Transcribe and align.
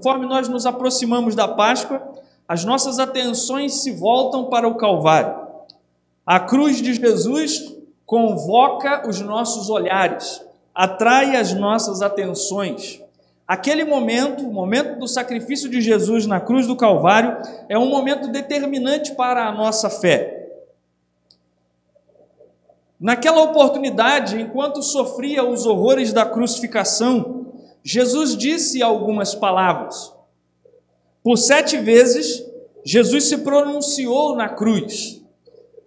conforme 0.00 0.24
nós 0.24 0.48
nos 0.48 0.64
aproximamos 0.64 1.34
da 1.34 1.46
Páscoa, 1.46 2.00
as 2.48 2.64
nossas 2.64 2.98
atenções 2.98 3.82
se 3.82 3.92
voltam 3.92 4.46
para 4.46 4.66
o 4.66 4.76
Calvário. 4.76 5.46
A 6.24 6.40
cruz 6.40 6.80
de 6.80 6.94
Jesus 6.94 7.76
convoca 8.06 9.06
os 9.06 9.20
nossos 9.20 9.68
olhares, 9.68 10.42
atrai 10.74 11.36
as 11.36 11.52
nossas 11.52 12.00
atenções. 12.00 13.02
Aquele 13.46 13.84
momento, 13.84 14.48
o 14.48 14.52
momento 14.52 14.98
do 14.98 15.06
sacrifício 15.06 15.68
de 15.68 15.82
Jesus 15.82 16.26
na 16.26 16.40
cruz 16.40 16.66
do 16.66 16.74
Calvário, 16.74 17.36
é 17.68 17.78
um 17.78 17.90
momento 17.90 18.26
determinante 18.28 19.14
para 19.14 19.46
a 19.46 19.52
nossa 19.52 19.90
fé. 19.90 20.48
Naquela 22.98 23.42
oportunidade, 23.42 24.40
enquanto 24.40 24.82
sofria 24.82 25.44
os 25.44 25.66
horrores 25.66 26.10
da 26.10 26.24
crucificação, 26.24 27.39
Jesus 27.82 28.36
disse 28.36 28.82
algumas 28.82 29.34
palavras. 29.34 30.12
Por 31.22 31.36
sete 31.36 31.76
vezes, 31.78 32.44
Jesus 32.84 33.24
se 33.24 33.38
pronunciou 33.38 34.36
na 34.36 34.48
cruz. 34.48 35.22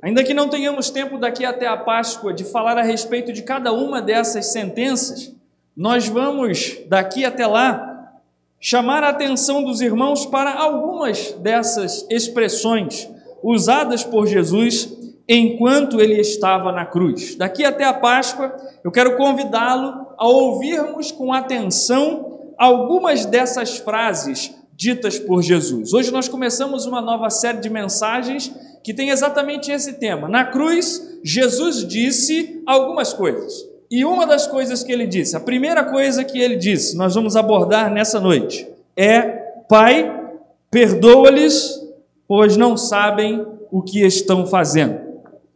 Ainda 0.01 0.23
que 0.23 0.33
não 0.33 0.49
tenhamos 0.49 0.89
tempo 0.89 1.17
daqui 1.17 1.45
até 1.45 1.65
a 1.65 1.77
Páscoa 1.77 2.33
de 2.33 2.43
falar 2.43 2.77
a 2.77 2.83
respeito 2.83 3.31
de 3.31 3.41
cada 3.41 3.71
uma 3.71 4.01
dessas 4.01 4.47
sentenças, 4.51 5.33
nós 5.75 6.07
vamos, 6.07 6.77
daqui 6.87 7.25
até 7.25 7.47
lá, 7.47 8.19
chamar 8.59 9.03
a 9.03 9.09
atenção 9.09 9.63
dos 9.63 9.81
irmãos 9.81 10.25
para 10.25 10.53
algumas 10.53 11.31
dessas 11.33 12.05
expressões 12.09 13.09
usadas 13.41 14.03
por 14.03 14.25
Jesus 14.25 15.02
enquanto 15.27 16.01
ele 16.01 16.19
estava 16.19 16.71
na 16.71 16.85
cruz. 16.85 17.35
Daqui 17.35 17.63
até 17.63 17.83
a 17.85 17.93
Páscoa, 17.93 18.55
eu 18.83 18.91
quero 18.91 19.15
convidá-lo 19.15 20.07
a 20.17 20.27
ouvirmos 20.27 21.11
com 21.11 21.33
atenção 21.33 22.51
algumas 22.57 23.25
dessas 23.25 23.77
frases 23.77 24.53
ditas 24.75 25.19
por 25.19 25.41
Jesus. 25.41 25.93
Hoje 25.93 26.11
nós 26.11 26.27
começamos 26.27 26.85
uma 26.85 27.01
nova 27.01 27.29
série 27.29 27.59
de 27.59 27.69
mensagens 27.69 28.53
que 28.83 28.93
tem 28.93 29.09
exatamente 29.09 29.71
esse 29.71 29.93
tema. 29.93 30.27
Na 30.27 30.45
cruz, 30.45 31.19
Jesus 31.23 31.87
disse 31.87 32.61
algumas 32.65 33.13
coisas. 33.13 33.53
E 33.89 34.03
uma 34.03 34.25
das 34.25 34.47
coisas 34.47 34.83
que 34.83 34.91
ele 34.91 35.05
disse, 35.05 35.35
a 35.35 35.39
primeira 35.39 35.83
coisa 35.83 36.23
que 36.23 36.39
ele 36.39 36.55
disse, 36.55 36.97
nós 36.97 37.13
vamos 37.13 37.35
abordar 37.35 37.91
nessa 37.91 38.19
noite, 38.19 38.67
é: 38.97 39.21
Pai, 39.69 40.31
perdoa-lhes, 40.71 41.79
pois 42.27 42.57
não 42.57 42.75
sabem 42.75 43.45
o 43.71 43.81
que 43.81 44.03
estão 44.05 44.47
fazendo. 44.47 45.12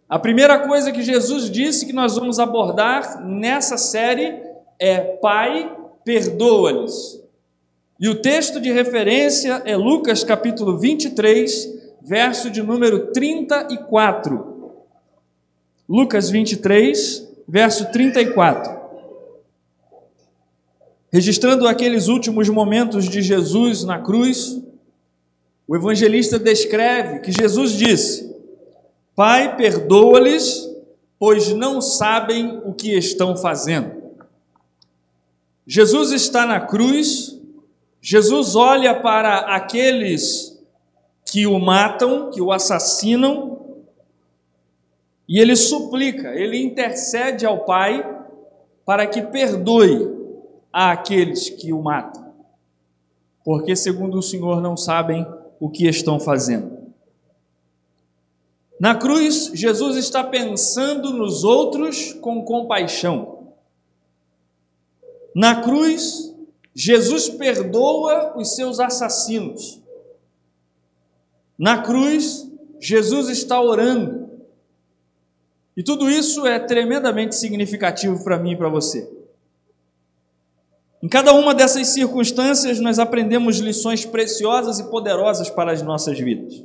A 0.10 0.18
primeira 0.18 0.60
coisa 0.60 0.92
que 0.92 1.04
Jesus 1.04 1.50
disse 1.50 1.86
que 1.86 1.92
nós 1.92 2.16
vamos 2.16 2.40
abordar 2.40 3.26
nessa 3.26 3.78
série 3.78 4.42
é: 4.80 5.00
Pai, 5.18 5.76
perdoa-lhes. 6.06 7.22
E 8.00 8.08
o 8.08 8.22
texto 8.22 8.62
de 8.62 8.72
referência 8.72 9.62
é 9.66 9.76
Lucas 9.76 10.24
capítulo 10.24 10.78
23, 10.78 11.74
verso 12.02 12.50
de 12.50 12.64
número 12.64 13.08
34. 13.12 14.72
Lucas 15.90 16.30
23, 16.30 17.28
verso 17.46 17.92
34. 17.92 18.78
Registrando 21.12 21.68
aqueles 21.68 22.08
últimos 22.08 22.48
momentos 22.48 23.10
de 23.10 23.22
Jesus 23.22 23.84
na 23.84 24.00
cruz, 24.00 24.62
o 25.68 25.76
evangelista 25.76 26.40
descreve 26.40 27.20
que 27.20 27.32
Jesus 27.32 27.74
disse: 27.74 28.27
Pai, 29.18 29.58
perdoa-lhes, 29.58 30.70
pois 31.18 31.52
não 31.52 31.82
sabem 31.82 32.62
o 32.64 32.72
que 32.72 32.96
estão 32.96 33.36
fazendo. 33.36 33.92
Jesus 35.66 36.12
está 36.12 36.46
na 36.46 36.62
cruz, 36.62 37.36
Jesus 38.00 38.56
olha 38.56 38.94
para 39.02 39.56
aqueles 39.56 40.64
que 41.26 41.48
o 41.48 41.58
matam, 41.58 42.30
que 42.30 42.40
o 42.40 42.52
assassinam, 42.52 43.58
e 45.28 45.40
ele 45.40 45.56
suplica, 45.56 46.36
ele 46.36 46.62
intercede 46.62 47.44
ao 47.44 47.66
Pai 47.66 48.08
para 48.86 49.08
que 49.08 49.24
perdoe 49.24 50.16
àqueles 50.72 51.50
que 51.50 51.74
o 51.74 51.82
matam, 51.82 52.36
porque, 53.44 53.76
segundo 53.76 54.20
o 54.20 54.24
Senhor, 54.24 54.62
não 54.62 54.78
sabem 54.78 55.26
o 55.60 55.72
que 55.72 55.88
estão 55.88 56.20
fazendo. 56.20 56.77
Na 58.80 58.94
cruz, 58.96 59.52
Jesus 59.54 59.98
está 59.98 60.24
pensando 60.24 61.12
nos 61.12 61.44
outros 61.44 62.14
com 62.14 62.44
compaixão. 62.44 63.54
Na 65.36 65.62
cruz, 65.62 66.34
Jesus 66.74 67.28
perdoa 67.28 68.38
os 68.38 68.56
seus 68.56 68.80
assassinos. 68.80 69.82
Na 71.58 71.82
cruz, 71.82 72.48
Jesus 72.80 73.30
está 73.30 73.60
orando. 73.60 74.30
E 75.76 75.84
tudo 75.84 76.10
isso 76.10 76.46
é 76.46 76.60
tremendamente 76.60 77.36
significativo 77.36 78.24
para 78.24 78.38
mim 78.38 78.52
e 78.52 78.56
para 78.56 78.70
você. 78.70 79.10
Em 81.02 81.08
cada 81.08 81.34
uma 81.34 81.54
dessas 81.54 81.88
circunstâncias, 81.88 82.80
nós 82.80 82.98
aprendemos 82.98 83.60
lições 83.60 84.06
preciosas 84.06 84.80
e 84.80 84.84
poderosas 84.86 85.50
para 85.50 85.72
as 85.72 85.82
nossas 85.82 86.20
vidas. 86.20 86.64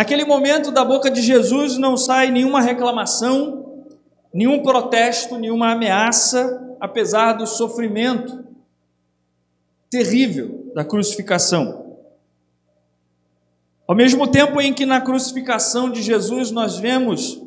Naquele 0.00 0.24
momento, 0.24 0.70
da 0.70 0.82
boca 0.82 1.10
de 1.10 1.20
Jesus 1.20 1.76
não 1.76 1.94
sai 1.94 2.30
nenhuma 2.30 2.62
reclamação, 2.62 3.84
nenhum 4.32 4.62
protesto, 4.62 5.36
nenhuma 5.36 5.72
ameaça, 5.72 6.74
apesar 6.80 7.34
do 7.34 7.46
sofrimento 7.46 8.42
terrível 9.90 10.72
da 10.74 10.82
crucificação. 10.86 11.98
Ao 13.86 13.94
mesmo 13.94 14.26
tempo 14.26 14.58
em 14.58 14.72
que 14.72 14.86
na 14.86 15.02
crucificação 15.02 15.90
de 15.90 16.00
Jesus 16.00 16.50
nós 16.50 16.78
vemos 16.78 17.38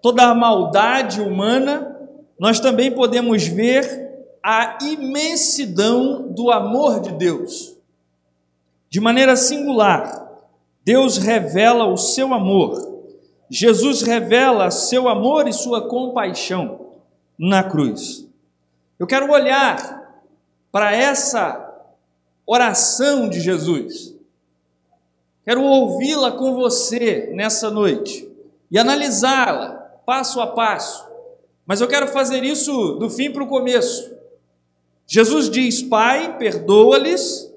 toda 0.00 0.28
a 0.28 0.34
maldade 0.36 1.20
humana, 1.20 1.92
nós 2.38 2.60
também 2.60 2.92
podemos 2.92 3.48
ver 3.48 4.28
a 4.40 4.78
imensidão 4.80 6.28
do 6.30 6.52
amor 6.52 7.00
de 7.00 7.10
Deus. 7.14 7.76
De 8.88 9.00
maneira 9.00 9.34
singular, 9.34 10.27
Deus 10.88 11.18
revela 11.18 11.84
o 11.84 11.98
seu 11.98 12.32
amor. 12.32 13.02
Jesus 13.50 14.00
revela 14.00 14.70
seu 14.70 15.06
amor 15.06 15.46
e 15.46 15.52
sua 15.52 15.86
compaixão 15.86 16.80
na 17.38 17.62
cruz. 17.62 18.26
Eu 18.98 19.06
quero 19.06 19.30
olhar 19.30 20.18
para 20.72 20.96
essa 20.96 21.92
oração 22.46 23.28
de 23.28 23.38
Jesus. 23.38 24.14
Quero 25.44 25.62
ouvi-la 25.62 26.32
com 26.32 26.54
você 26.54 27.32
nessa 27.34 27.68
noite 27.68 28.26
e 28.70 28.78
analisá-la 28.78 29.72
passo 30.06 30.40
a 30.40 30.46
passo. 30.46 31.06
Mas 31.66 31.82
eu 31.82 31.86
quero 31.86 32.08
fazer 32.08 32.42
isso 32.44 32.94
do 32.94 33.10
fim 33.10 33.30
para 33.30 33.44
o 33.44 33.46
começo. 33.46 34.10
Jesus 35.06 35.50
diz: 35.50 35.82
Pai, 35.82 36.38
perdoa-lhes, 36.38 37.47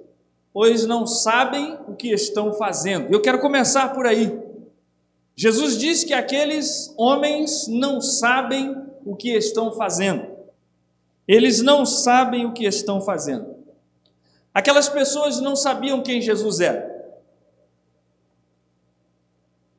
pois 0.54 0.86
não 0.86 1.08
sabem 1.08 1.78
o 1.88 1.96
que 1.96 2.12
estão 2.12 2.54
fazendo. 2.54 3.12
Eu 3.12 3.22
quero 3.22 3.40
começar 3.40 3.94
por 3.94 4.06
aí. 4.06 4.40
Jesus 5.36 5.78
diz 5.78 6.04
que 6.04 6.14
aqueles 6.14 6.94
homens 6.98 7.68
não 7.68 8.02
sabem 8.02 8.76
o 9.06 9.16
que 9.16 9.30
estão 9.32 9.72
fazendo. 9.72 10.28
Eles 11.28 11.62
não 11.62 11.86
sabem 11.86 12.46
o 12.46 12.54
que 12.54 12.66
estão 12.66 13.00
fazendo. 13.02 13.56
Aquelas 14.54 14.90
pessoas 14.90 15.40
não 15.40 15.56
sabiam 15.56 16.04
quem 16.04 16.22
Jesus 16.22 16.60
era. 16.60 16.92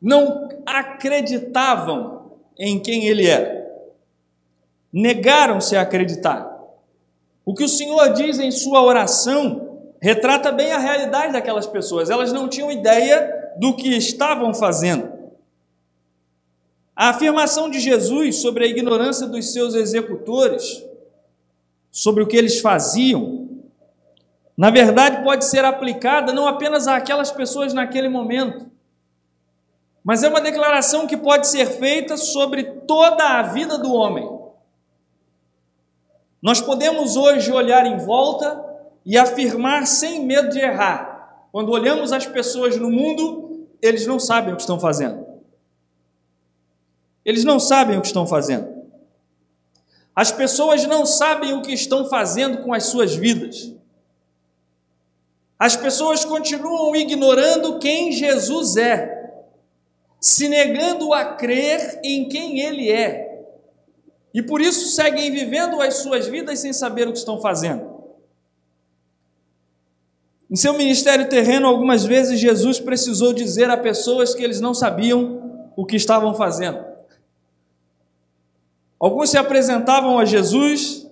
Não 0.00 0.48
acreditavam 0.64 2.32
em 2.58 2.80
quem 2.80 3.06
ele 3.06 3.26
era. 3.26 3.62
Negaram-se 4.92 5.76
a 5.76 5.82
acreditar. 5.82 6.50
O 7.44 7.54
que 7.54 7.64
o 7.64 7.68
Senhor 7.68 8.12
diz 8.14 8.38
em 8.38 8.50
sua 8.50 8.82
oração 8.82 9.71
retrata 10.02 10.50
bem 10.50 10.72
a 10.72 10.78
realidade 10.78 11.32
daquelas 11.32 11.64
pessoas. 11.64 12.10
Elas 12.10 12.32
não 12.32 12.48
tinham 12.48 12.72
ideia 12.72 13.52
do 13.56 13.76
que 13.76 13.96
estavam 13.96 14.52
fazendo. 14.52 15.12
A 16.94 17.10
afirmação 17.10 17.70
de 17.70 17.78
Jesus 17.78 18.42
sobre 18.42 18.64
a 18.64 18.66
ignorância 18.66 19.28
dos 19.28 19.52
seus 19.52 19.76
executores, 19.76 20.84
sobre 21.88 22.20
o 22.20 22.26
que 22.26 22.36
eles 22.36 22.60
faziam, 22.60 23.48
na 24.56 24.70
verdade 24.70 25.22
pode 25.22 25.44
ser 25.44 25.64
aplicada 25.64 26.32
não 26.32 26.48
apenas 26.48 26.88
àquelas 26.88 27.30
pessoas 27.30 27.72
naquele 27.72 28.08
momento, 28.08 28.66
mas 30.02 30.24
é 30.24 30.28
uma 30.28 30.40
declaração 30.40 31.06
que 31.06 31.16
pode 31.16 31.46
ser 31.46 31.66
feita 31.78 32.16
sobre 32.16 32.64
toda 32.64 33.38
a 33.38 33.42
vida 33.42 33.78
do 33.78 33.92
homem. 33.94 34.28
Nós 36.42 36.60
podemos 36.60 37.16
hoje 37.16 37.52
olhar 37.52 37.86
em 37.86 37.98
volta 37.98 38.71
e 39.04 39.18
afirmar 39.18 39.86
sem 39.86 40.24
medo 40.24 40.48
de 40.50 40.58
errar. 40.58 41.46
Quando 41.50 41.70
olhamos 41.70 42.12
as 42.12 42.26
pessoas 42.26 42.76
no 42.76 42.90
mundo, 42.90 43.66
eles 43.80 44.06
não 44.06 44.18
sabem 44.18 44.52
o 44.52 44.56
que 44.56 44.62
estão 44.62 44.78
fazendo. 44.78 45.26
Eles 47.24 47.44
não 47.44 47.60
sabem 47.60 47.98
o 47.98 48.00
que 48.00 48.06
estão 48.06 48.26
fazendo. 48.26 48.72
As 50.14 50.30
pessoas 50.30 50.86
não 50.86 51.06
sabem 51.06 51.54
o 51.54 51.62
que 51.62 51.72
estão 51.72 52.08
fazendo 52.08 52.62
com 52.62 52.72
as 52.72 52.84
suas 52.84 53.14
vidas. 53.14 53.72
as 55.58 55.76
pessoas 55.76 56.24
continuam 56.24 56.96
ignorando 56.96 57.78
quem 57.78 58.10
Jesus 58.10 58.76
é, 58.76 59.44
se 60.20 60.48
negando 60.48 61.14
a 61.14 61.36
crer 61.36 62.00
em 62.02 62.28
quem 62.28 62.58
Ele 62.60 62.90
é, 62.90 63.32
e 64.34 64.42
por 64.42 64.60
isso 64.60 64.88
seguem 64.88 65.30
vivendo 65.30 65.80
as 65.80 65.98
suas 65.98 66.26
vidas 66.26 66.58
sem 66.58 66.72
saber 66.72 67.06
o 67.06 67.12
que 67.12 67.18
estão 67.18 67.40
fazendo. 67.40 67.91
Em 70.52 70.56
seu 70.56 70.74
ministério 70.74 71.30
terreno, 71.30 71.66
algumas 71.66 72.04
vezes 72.04 72.38
Jesus 72.38 72.78
precisou 72.78 73.32
dizer 73.32 73.70
a 73.70 73.76
pessoas 73.78 74.34
que 74.34 74.42
eles 74.42 74.60
não 74.60 74.74
sabiam 74.74 75.70
o 75.74 75.86
que 75.86 75.96
estavam 75.96 76.34
fazendo. 76.34 76.84
Alguns 79.00 79.30
se 79.30 79.38
apresentavam 79.38 80.18
a 80.18 80.26
Jesus 80.26 81.08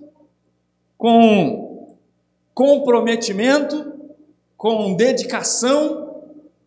com 0.95 1.97
comprometimento, 2.53 3.93
com 4.55 4.93
dedicação, 4.93 6.21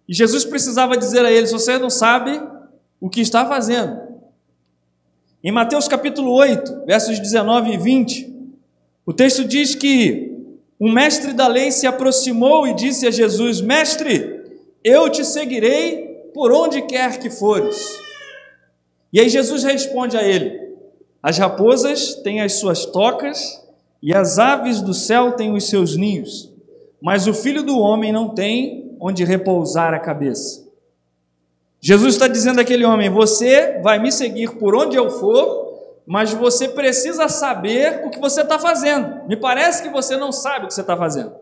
e 0.09 0.13
Jesus 0.13 0.45
precisava 0.45 0.97
dizer 0.97 1.25
a 1.25 1.31
eles: 1.31 1.53
Você 1.53 1.79
não 1.79 1.89
sabe 1.89 2.43
o 3.01 3.09
que 3.09 3.21
está 3.21 3.47
fazendo. 3.47 4.03
Em 5.45 5.53
Mateus 5.53 5.87
capítulo 5.87 6.33
8, 6.33 6.87
versos 6.87 7.21
19 7.21 7.71
e 7.71 7.79
20, 7.79 8.35
o 9.07 9.13
texto 9.13 9.45
diz 9.45 9.77
que 9.77 10.34
um 10.85 10.93
mestre 10.93 11.33
da 11.33 11.47
lei 11.47 11.71
se 11.71 11.87
aproximou 11.87 12.67
e 12.67 12.75
disse 12.75 13.07
a 13.07 13.11
Jesus: 13.11 13.61
Mestre, 13.61 14.43
eu 14.83 15.09
te 15.09 15.25
seguirei 15.25 16.31
por 16.35 16.53
onde 16.53 16.83
quer 16.83 17.19
que 17.19 17.31
fores. 17.31 18.01
E 19.13 19.21
aí 19.21 19.29
Jesus 19.29 19.65
responde 19.65 20.17
a 20.17 20.23
ele: 20.23 20.75
As 21.23 21.39
raposas 21.39 22.15
têm 22.17 22.41
as 22.41 22.55
suas 22.55 22.85
tocas 22.85 23.63
e 24.03 24.15
as 24.15 24.39
aves 24.39 24.81
do 24.81 24.93
céu 24.93 25.33
têm 25.33 25.55
os 25.55 25.69
seus 25.69 25.97
ninhos 25.97 26.55
mas 27.05 27.27
o 27.27 27.35
filho 27.35 27.63
do 27.63 27.79
homem 27.79 28.11
não 28.11 28.31
tem 28.31 28.97
onde 28.99 29.25
repousar 29.25 29.93
a 29.93 29.99
cabeça. 29.99 30.67
Jesus 31.79 32.15
está 32.15 32.27
dizendo 32.27 32.63
àquele 32.63 32.83
homem: 32.83 33.11
Você 33.11 33.79
vai 33.83 33.99
me 33.99 34.11
seguir 34.11 34.53
por 34.53 34.75
onde 34.75 34.97
eu 34.97 35.11
for, 35.11 35.64
mas 36.07 36.33
você 36.33 36.69
precisa 36.69 37.29
saber 37.29 38.05
o 38.05 38.11
que 38.11 38.19
você 38.19 38.43
está 38.43 38.59
fazendo. 38.59 39.27
Me 39.27 39.37
parece 39.37 39.83
que 39.83 39.89
você 39.89 40.17
não 40.17 40.31
sabe 40.31 40.65
o 40.65 40.69
que 40.69 40.75
você 40.75 40.83
está 40.83 40.97
fazendo. 40.97 41.35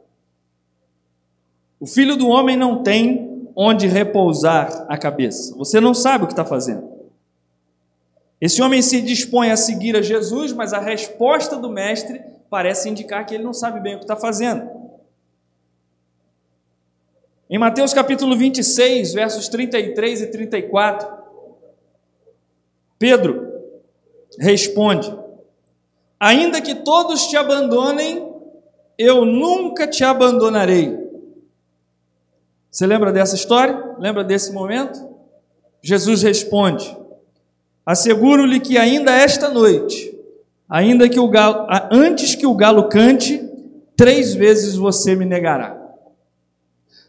O 1.81 1.87
filho 1.87 2.17
do 2.17 2.29
homem 2.29 2.57
não 2.57 2.83
tem 2.83 3.51
onde 3.57 3.89
repousar 3.89 4.87
a 4.89 4.97
cabeça. 4.97 5.55
Você 5.57 5.81
não 5.81 5.93
sabe 5.93 6.25
o 6.25 6.27
que 6.29 6.33
está 6.33 6.45
fazendo. 6.45 6.91
Esse 8.41 8.63
homem 8.63 8.81
se 8.83 9.01
dispõe 9.01 9.51
a 9.51 9.57
seguir 9.57 9.97
a 9.97 10.03
Jesus, 10.03 10.53
mas 10.53 10.73
a 10.73 10.79
resposta 10.79 11.57
do 11.57 11.69
mestre 11.69 12.21
parece 12.49 12.89
indicar 12.89 13.27
que 13.27 13.35
ele 13.35 13.45
não 13.45 13.53
sabe 13.53 13.81
bem 13.81 13.95
o 13.95 13.99
que 13.99 14.05
está 14.05 14.17
fazendo. 14.17 14.69
Em 17.51 17.59
Mateus 17.59 17.93
capítulo 17.93 18.37
26, 18.37 19.13
versos 19.13 19.49
33 19.49 20.23
e 20.23 20.27
34, 20.29 21.09
Pedro 22.99 23.52
responde: 24.39 25.15
Ainda 26.19 26.61
que 26.61 26.75
todos 26.77 27.27
te 27.27 27.37
abandonem, 27.37 28.33
eu 28.99 29.25
nunca 29.25 29.87
te 29.87 30.05
abandonarei. 30.05 30.97
Você 32.71 32.87
lembra 32.87 33.13
dessa 33.13 33.35
história? 33.35 33.97
Lembra 33.99 34.25
desse 34.25 34.53
momento? 34.53 35.09
Jesus 35.83 36.23
responde: 36.23 36.97
Asseguro-lhe 37.85 38.61
que 38.61 38.79
ainda 38.79 39.13
esta 39.13 39.49
noite, 39.49 40.17
ainda 40.69 41.09
que 41.09 41.19
o 41.19 41.29
galo, 41.29 41.67
antes 41.91 42.35
que 42.35 42.47
o 42.47 42.55
galo 42.55 42.89
cante, 42.89 43.47
três 43.97 44.35
vezes 44.35 44.77
você 44.77 45.15
me 45.15 45.25
negará. 45.25 45.77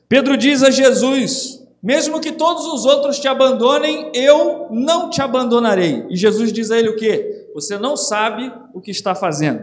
Pedro 0.09 0.35
diz 0.35 0.63
a 0.63 0.69
Jesus: 0.69 1.62
Mesmo 1.83 2.21
que 2.21 2.31
todos 2.31 2.65
os 2.65 2.85
outros 2.85 3.19
te 3.19 3.27
abandonem, 3.27 4.09
eu 4.13 4.69
não 4.71 5.09
te 5.09 5.21
abandonarei. 5.21 6.05
E 6.09 6.15
Jesus 6.15 6.53
diz 6.53 6.71
a 6.71 6.79
ele 6.79 6.87
o 6.87 6.95
quê? 6.95 7.49
Você 7.53 7.77
não 7.77 7.97
sabe 7.97 8.49
o 8.73 8.79
que 8.79 8.89
está 8.89 9.13
fazendo. 9.13 9.61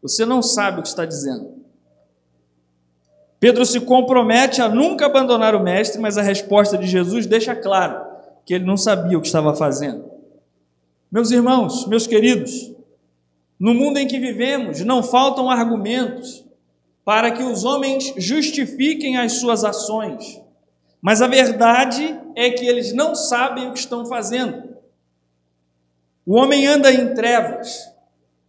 Você 0.00 0.24
não 0.24 0.42
sabe 0.42 0.80
o 0.80 0.82
que 0.82 0.88
está 0.88 1.04
dizendo. 1.04 1.52
Pedro 3.38 3.66
se 3.66 3.80
compromete 3.80 4.62
a 4.62 4.68
nunca 4.68 5.04
abandonar 5.04 5.54
o 5.54 5.62
mestre, 5.62 6.00
mas 6.00 6.16
a 6.16 6.22
resposta 6.22 6.78
de 6.78 6.86
Jesus 6.86 7.26
deixa 7.26 7.54
claro 7.54 8.00
que 8.46 8.54
ele 8.54 8.64
não 8.64 8.76
sabia 8.76 9.18
o 9.18 9.20
que 9.20 9.26
estava 9.26 9.54
fazendo. 9.54 10.10
Meus 11.10 11.30
irmãos, 11.30 11.86
meus 11.86 12.06
queridos, 12.06 12.72
no 13.60 13.74
mundo 13.74 13.98
em 13.98 14.08
que 14.08 14.18
vivemos, 14.18 14.80
não 14.80 15.02
faltam 15.02 15.50
argumentos 15.50 16.44
para 17.04 17.30
que 17.30 17.42
os 17.42 17.64
homens 17.64 18.14
justifiquem 18.16 19.18
as 19.18 19.34
suas 19.34 19.64
ações. 19.64 20.41
Mas 21.02 21.20
a 21.20 21.26
verdade 21.26 22.16
é 22.36 22.50
que 22.50 22.64
eles 22.64 22.92
não 22.92 23.12
sabem 23.16 23.68
o 23.68 23.72
que 23.72 23.80
estão 23.80 24.06
fazendo. 24.06 24.76
O 26.24 26.34
homem 26.36 26.64
anda 26.64 26.92
em 26.92 27.12
trevas, 27.12 27.92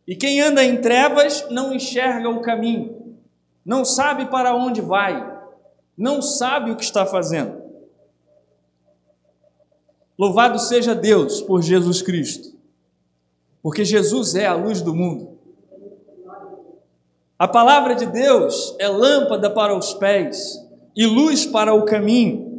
e 0.08 0.16
quem 0.16 0.40
anda 0.40 0.64
em 0.64 0.80
trevas 0.80 1.50
não 1.50 1.74
enxerga 1.74 2.30
o 2.30 2.42
caminho, 2.42 3.18
não 3.66 3.84
sabe 3.84 4.28
para 4.28 4.56
onde 4.56 4.80
vai, 4.80 5.34
não 5.98 6.22
sabe 6.22 6.70
o 6.70 6.76
que 6.76 6.84
está 6.84 7.08
fazendo. 7.08 7.64
Louvado 10.16 10.60
seja 10.60 10.94
Deus 10.94 11.42
por 11.42 11.64
Jesus 11.64 12.04
Cristo, 12.04 12.56
porque 13.64 13.84
Jesus 13.84 14.36
é 14.36 14.46
a 14.46 14.54
luz 14.54 14.80
do 14.80 14.94
mundo. 14.94 15.40
A 17.40 17.48
palavra 17.48 17.96
de 17.96 18.06
Deus 18.06 18.76
é 18.78 18.88
lâmpada 18.88 19.50
para 19.50 19.76
os 19.76 19.96
pés 19.96 20.63
e 20.96 21.06
luz 21.06 21.46
para 21.46 21.74
o 21.74 21.86
caminho. 21.86 22.54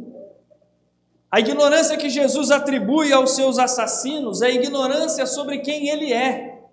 A 1.31 1.39
ignorância 1.39 1.97
que 1.97 2.09
Jesus 2.09 2.51
atribui 2.51 3.11
aos 3.11 3.31
seus 3.31 3.59
assassinos 3.59 4.41
é 4.41 4.51
ignorância 4.51 5.25
sobre 5.25 5.59
quem 5.59 5.89
ele 5.89 6.13
é. 6.13 6.63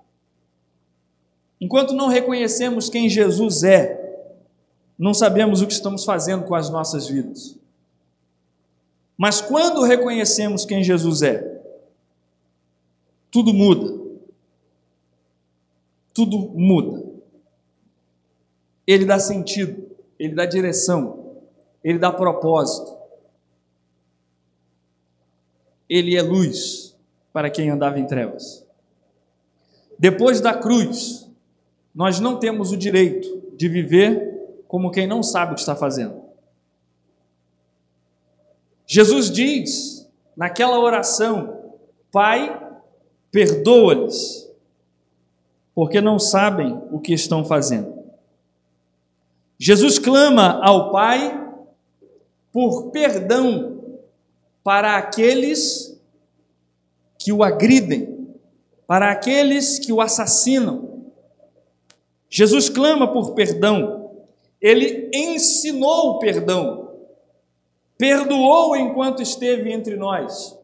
Enquanto 1.61 1.95
não 1.95 2.09
reconhecemos 2.09 2.89
quem 2.89 3.09
Jesus 3.09 3.63
é, 3.63 4.01
não 4.99 5.15
sabemos 5.15 5.63
o 5.63 5.67
que 5.67 5.73
estamos 5.73 6.05
fazendo 6.05 6.45
com 6.45 6.55
as 6.55 6.71
nossas 6.71 7.09
vidas. 7.09 7.57
Mas 9.17 9.41
quando 9.41 9.83
reconhecemos 9.83 10.65
quem 10.65 10.83
Jesus 10.83 11.23
é, 11.23 11.53
tudo 13.31 13.55
muda. 13.55 14.01
Tudo 16.13 16.39
muda. 16.39 17.03
Ele 18.87 19.05
dá 19.07 19.19
sentido, 19.19 19.91
ele 20.19 20.35
dá 20.35 20.45
direção, 20.45 21.22
ele 21.83 21.99
dá 21.99 22.13
propósito. 22.13 22.97
Ele 25.89 26.17
é 26.17 26.23
luz 26.23 26.97
para 27.33 27.51
quem 27.51 27.71
andava 27.71 27.99
em 27.99 28.07
trevas. 28.07 28.67
Depois 29.99 30.41
da 30.41 30.55
cruz, 30.55 31.29
nós 31.95 32.19
não 32.21 32.39
temos 32.39 32.73
o 32.73 32.77
direito 32.77 33.43
de 33.57 33.69
viver 33.69 34.63
como 34.67 34.91
quem 34.91 35.07
não 35.07 35.23
sabe 35.23 35.53
o 35.53 35.55
que 35.55 35.61
está 35.61 35.77
fazendo. 35.77 36.23
Jesus 38.87 39.31
diz 39.31 40.11
naquela 40.37 40.79
oração: 40.79 41.75
Pai, 42.11 42.61
perdoa-lhes, 43.31 44.51
porque 45.75 46.01
não 46.01 46.19
sabem 46.19 46.81
o 46.91 46.99
que 46.99 47.13
estão 47.13 47.45
fazendo. 47.45 48.03
Jesus 49.59 49.99
clama 49.99 50.61
ao 50.63 50.91
Pai 50.91 51.42
por 52.53 52.91
perdão 52.91 53.81
para 54.63 54.97
aqueles 54.97 55.99
que 57.19 57.33
o 57.33 57.43
agridem, 57.43 58.37
para 58.87 59.11
aqueles 59.11 59.79
que 59.79 59.93
o 59.93 60.01
assassinam. 60.01 61.11
Jesus 62.29 62.69
clama 62.69 63.13
por 63.13 63.35
perdão, 63.35 64.11
ele 64.61 65.11
ensinou 65.15 66.11
o 66.11 66.19
perdão, 66.19 66.91
perdoou 67.97 68.77
enquanto 68.77 69.23
esteve 69.23 69.73
entre 69.73 69.97
nós, 69.97 70.57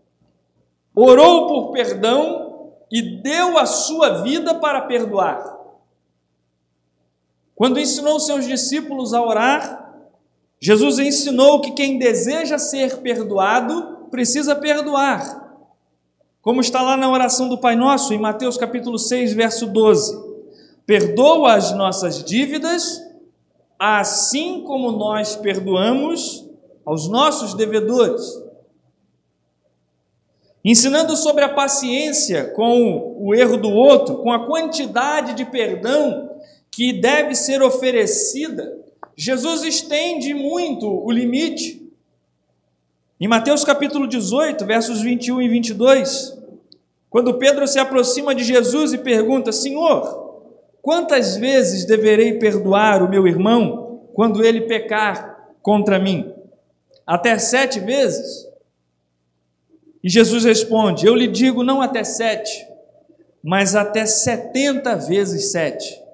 orou 0.95 1.47
por 1.47 1.73
perdão 1.73 2.73
e 2.91 3.21
deu 3.23 3.59
a 3.59 3.67
sua 3.67 4.23
vida 4.23 4.55
para 4.55 4.83
perdoar. 4.83 5.57
Quando 7.55 7.81
ensinou 7.81 8.21
seus 8.21 8.47
discípulos 8.47 9.13
a 9.13 9.23
orar, 9.23 9.88
Jesus 10.61 10.99
ensinou 10.99 11.61
que 11.61 11.73
quem 11.73 11.99
deseja 11.99 12.59
ser 12.59 12.99
perdoado 12.99 14.09
precisa 14.11 14.57
perdoar. 14.57 15.47
Como 16.43 16.61
está 16.61 16.83
lá 16.83 16.97
na 16.97 17.11
oração 17.11 17.49
do 17.49 17.59
Pai 17.59 17.77
Nosso, 17.77 18.13
em 18.13 18.19
Mateus 18.19 18.57
capítulo 18.57 18.99
6, 18.99 19.35
verso 19.35 19.67
12. 19.67 20.27
Perdoa 20.87 21.55
as 21.55 21.73
nossas 21.73 22.25
dívidas, 22.25 23.03
assim 23.79 24.65
como 24.65 24.91
nós 24.93 25.37
perdoamos 25.37 26.49
aos 26.85 27.09
nossos 27.09 27.55
devedores. 27.55 28.23
Ensinando 30.65 31.17
sobre 31.17 31.45
a 31.45 31.55
paciência 31.55 32.51
com 32.53 33.17
o 33.19 33.35
erro 33.35 33.59
do 33.59 33.71
outro, 33.71 34.17
com 34.17 34.33
a 34.33 34.47
quantidade 34.47 35.35
de 35.35 35.45
perdão 35.45 36.31
que 36.71 36.93
deve 36.93 37.35
ser 37.35 37.63
oferecida, 37.63 38.78
Jesus 39.21 39.65
estende 39.65 40.33
muito 40.33 40.87
o 40.87 41.11
limite. 41.11 41.93
Em 43.21 43.27
Mateus 43.27 43.65
capítulo 43.65 44.07
18, 44.07 44.65
versos 44.65 45.01
21 45.03 45.43
e 45.43 45.49
22, 45.49 46.39
quando 47.11 47.37
Pedro 47.37 47.67
se 47.67 47.81
aproxima 47.81 48.33
de 48.33 48.45
Jesus 48.45 48.93
e 48.93 48.99
pergunta: 48.99 49.51
Senhor, 49.51 50.45
quantas 50.81 51.37
vezes 51.37 51.85
deverei 51.85 52.39
perdoar 52.39 53.03
o 53.03 53.09
meu 53.09 53.27
irmão 53.27 54.09
quando 54.15 54.45
ele 54.45 54.69
pecar 54.69 55.51
contra 55.63 55.99
mim? 55.99 56.33
Até 57.05 57.37
sete 57.39 57.81
vezes? 57.81 58.47
E 60.01 60.09
Jesus 60.09 60.45
responde: 60.45 61.09
Eu 61.09 61.17
lhe 61.17 61.27
digo 61.27 61.65
não 61.65 61.83
até 61.83 62.05
sete, 62.05 62.65
mas 63.43 63.75
até 63.75 64.07
setenta 64.07 64.95
vezes 64.95 65.51
sete. 65.51 66.08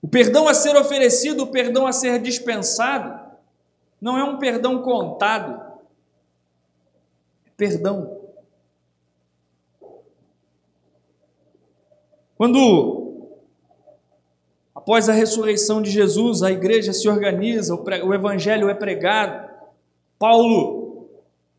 O 0.00 0.08
perdão 0.08 0.48
a 0.48 0.54
ser 0.54 0.76
oferecido, 0.76 1.42
o 1.42 1.50
perdão 1.50 1.86
a 1.86 1.92
ser 1.92 2.20
dispensado, 2.20 3.28
não 4.00 4.16
é 4.16 4.22
um 4.22 4.38
perdão 4.38 4.80
contado, 4.80 5.60
é 7.46 7.50
perdão. 7.56 8.16
Quando, 12.36 13.32
após 14.72 15.08
a 15.08 15.12
ressurreição 15.12 15.82
de 15.82 15.90
Jesus, 15.90 16.44
a 16.44 16.52
igreja 16.52 16.92
se 16.92 17.08
organiza, 17.08 17.74
o 17.74 18.14
evangelho 18.14 18.68
é 18.68 18.74
pregado, 18.74 19.50
Paulo 20.16 21.08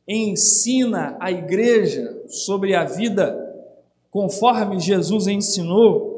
ensina 0.08 1.17
a 1.19 1.29
igreja 1.29 2.24
sobre 2.27 2.74
a 2.74 2.86
vida 2.86 3.46
conforme 4.10 4.79
Jesus 4.79 5.27
ensinou, 5.27 6.09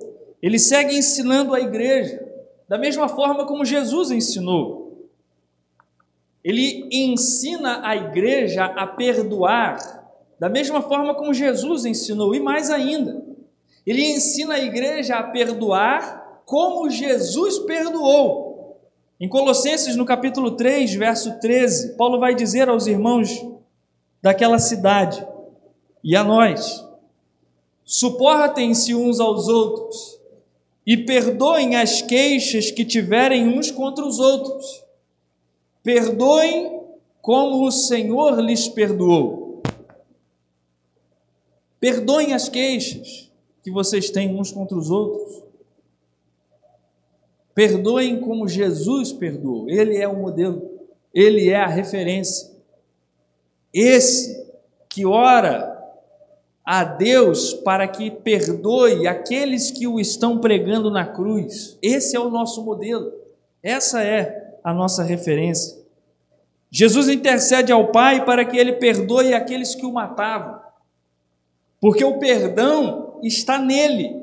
ele 0.42 0.58
segue 0.58 0.98
ensinando 0.98 1.54
a 1.54 1.60
igreja 1.60 2.28
da 2.68 2.78
mesma 2.78 3.08
forma 3.08 3.46
como 3.46 3.66
Jesus 3.66 4.12
ensinou. 4.12 5.10
Ele 6.44 6.90
ensina 6.92 7.88
a 7.88 7.96
igreja 7.96 8.66
a 8.66 8.88
perdoar 8.88 10.02
da 10.42 10.50
mesma 10.50 10.82
forma 10.82 11.14
como 11.14 11.36
Jesus 11.36 11.86
ensinou, 11.86 12.34
e 12.34 12.40
mais 12.40 12.72
ainda, 12.72 13.24
ele 13.86 14.04
ensina 14.04 14.56
a 14.56 14.60
igreja 14.60 15.18
a 15.18 15.24
perdoar 15.24 16.42
como 16.48 16.90
Jesus 16.90 17.60
perdoou. 17.60 18.80
Em 19.20 19.30
Colossenses, 19.30 19.96
no 19.96 20.04
capítulo 20.04 20.56
3, 20.56 20.96
verso 20.96 21.40
13, 21.40 21.96
Paulo 21.96 22.20
vai 22.20 22.34
dizer 22.34 22.70
aos 22.70 22.88
irmãos 22.88 23.30
daquela 24.20 24.58
cidade 24.58 25.24
e 26.04 26.16
a 26.16 26.24
nós: 26.24 26.84
suportem-se 27.86 28.96
uns 28.96 29.20
aos 29.20 29.48
outros 29.48 30.21
e 30.86 30.98
perdoem 30.98 31.76
as 31.76 32.02
queixas 32.02 32.72
que 32.72 32.84
tiverem 32.84 33.48
uns 33.48 33.70
contra 33.70 34.06
os 34.06 34.20
outros. 34.20 34.84
Perdoem 35.84 36.82
como 37.22 37.66
o 37.66 37.72
Senhor 37.72 38.40
lhes 38.40 38.68
perdoou. 38.68 39.62
Perdoem 41.80 42.34
as 42.34 42.50
queixas 42.50 43.32
que 43.64 43.72
vocês 43.72 44.10
têm 44.10 44.36
uns 44.40 44.52
contra 44.52 44.78
os 44.78 44.90
outros. 44.90 45.44
Perdoem 47.54 48.20
como 48.20 48.48
Jesus 48.48 49.12
perdoou. 49.12 49.70
Ele 49.70 49.98
é 49.98 50.08
o 50.08 50.16
modelo, 50.16 50.88
ele 51.14 51.50
é 51.50 51.58
a 51.58 51.68
referência. 51.68 52.50
Esse 53.74 54.46
que 54.90 55.06
ora 55.06 55.71
a 56.66 56.84
Deus 56.84 57.54
para 57.54 57.88
que 57.88 58.12
perdoe 58.12 59.08
aqueles 59.08 59.72
que 59.72 59.88
o 59.88 60.00
estão 60.00 60.40
pregando 60.40 60.92
na 60.92 61.06
cruz. 61.06 61.78
Esse 61.82 62.16
é 62.16 62.20
o 62.20 62.30
nosso 62.30 62.64
modelo. 62.64 63.12
Essa 63.64 64.04
é 64.04 64.58
a 64.64 64.74
nossa 64.74 65.04
referência. 65.04 65.82
Jesus 66.70 67.10
intercede 67.10 67.72
ao 67.72 67.92
Pai 67.92 68.24
para 68.24 68.46
que 68.46 68.58
ele 68.58 68.74
perdoe 68.74 69.34
aqueles 69.34 69.76
que 69.76 69.86
o 69.86 69.92
matavam. 69.92 70.60
Porque 71.82 72.04
o 72.04 72.20
perdão 72.20 73.20
está 73.24 73.58
nele, 73.58 74.22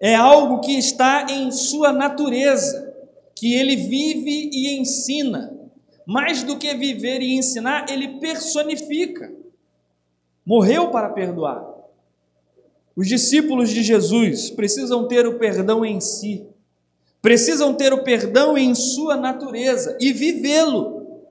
é 0.00 0.14
algo 0.14 0.60
que 0.60 0.76
está 0.76 1.26
em 1.30 1.50
sua 1.50 1.92
natureza, 1.92 2.94
que 3.34 3.54
ele 3.54 3.76
vive 3.76 4.50
e 4.52 4.78
ensina. 4.78 5.52
Mais 6.06 6.42
do 6.42 6.58
que 6.58 6.74
viver 6.74 7.22
e 7.22 7.36
ensinar, 7.36 7.86
ele 7.88 8.18
personifica. 8.18 9.32
Morreu 10.44 10.90
para 10.90 11.10
perdoar. 11.10 11.74
Os 12.96 13.08
discípulos 13.08 13.70
de 13.70 13.82
Jesus 13.82 14.50
precisam 14.50 15.08
ter 15.08 15.26
o 15.26 15.38
perdão 15.38 15.84
em 15.84 16.00
si, 16.00 16.46
precisam 17.20 17.74
ter 17.74 17.92
o 17.92 18.04
perdão 18.04 18.56
em 18.56 18.74
sua 18.74 19.16
natureza 19.16 19.96
e 20.00 20.12
vivê-lo, 20.12 21.24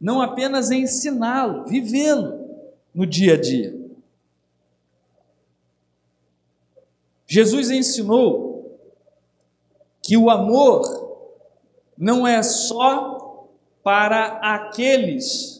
não 0.00 0.20
apenas 0.20 0.70
ensiná-lo, 0.70 1.64
vivê-lo 1.64 2.38
no 2.94 3.04
dia 3.04 3.34
a 3.34 3.40
dia. 3.40 3.80
Jesus 7.26 7.70
ensinou 7.70 8.78
que 10.02 10.16
o 10.16 10.28
amor 10.28 10.82
não 11.96 12.26
é 12.26 12.42
só 12.42 13.46
para 13.82 14.38
aqueles 14.42 15.59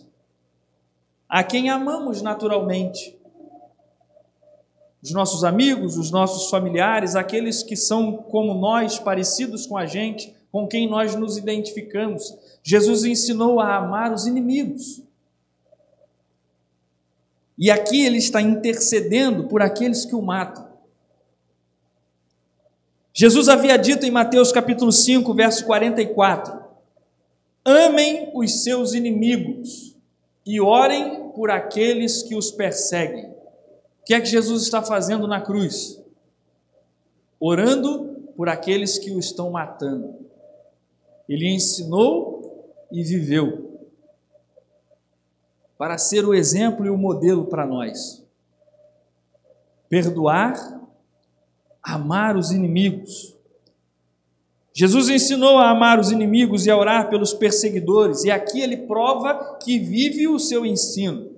a 1.30 1.44
quem 1.44 1.70
amamos 1.70 2.20
naturalmente. 2.20 3.16
Os 5.00 5.12
nossos 5.12 5.44
amigos, 5.44 5.96
os 5.96 6.10
nossos 6.10 6.50
familiares, 6.50 7.14
aqueles 7.14 7.62
que 7.62 7.76
são 7.76 8.16
como 8.16 8.52
nós, 8.54 8.98
parecidos 8.98 9.64
com 9.64 9.78
a 9.78 9.86
gente, 9.86 10.34
com 10.50 10.66
quem 10.66 10.90
nós 10.90 11.14
nos 11.14 11.38
identificamos. 11.38 12.36
Jesus 12.64 13.04
ensinou 13.04 13.60
a 13.60 13.76
amar 13.76 14.12
os 14.12 14.26
inimigos. 14.26 15.02
E 17.56 17.70
aqui 17.70 18.04
ele 18.04 18.18
está 18.18 18.42
intercedendo 18.42 19.44
por 19.44 19.62
aqueles 19.62 20.04
que 20.04 20.16
o 20.16 20.20
matam. 20.20 20.68
Jesus 23.14 23.48
havia 23.48 23.76
dito 23.76 24.04
em 24.04 24.10
Mateus 24.10 24.50
capítulo 24.50 24.90
5, 24.90 25.32
verso 25.34 25.64
44: 25.64 26.58
Amem 27.64 28.30
os 28.34 28.62
seus 28.62 28.94
inimigos 28.94 29.89
e 30.44 30.60
orem 30.60 31.30
por 31.30 31.50
aqueles 31.50 32.22
que 32.22 32.34
os 32.34 32.50
perseguem. 32.50 33.30
O 33.30 34.04
que 34.04 34.14
é 34.14 34.20
que 34.20 34.26
Jesus 34.26 34.62
está 34.62 34.82
fazendo 34.82 35.26
na 35.28 35.40
cruz? 35.40 36.02
Orando 37.38 38.32
por 38.36 38.48
aqueles 38.48 38.98
que 38.98 39.10
o 39.10 39.18
estão 39.18 39.50
matando. 39.50 40.14
Ele 41.28 41.48
ensinou 41.48 42.74
e 42.90 43.02
viveu 43.02 43.70
para 45.78 45.96
ser 45.96 46.26
o 46.26 46.34
exemplo 46.34 46.84
e 46.84 46.90
o 46.90 46.96
modelo 46.96 47.46
para 47.46 47.66
nós. 47.66 48.22
Perdoar 49.88 50.80
amar 51.82 52.36
os 52.36 52.50
inimigos. 52.50 53.36
Jesus 54.80 55.10
ensinou 55.10 55.58
a 55.58 55.68
amar 55.68 56.00
os 56.00 56.10
inimigos 56.10 56.64
e 56.64 56.70
a 56.70 56.76
orar 56.78 57.10
pelos 57.10 57.34
perseguidores, 57.34 58.24
e 58.24 58.30
aqui 58.30 58.62
ele 58.62 58.78
prova 58.78 59.58
que 59.62 59.78
vive 59.78 60.26
o 60.26 60.38
seu 60.38 60.64
ensino. 60.64 61.32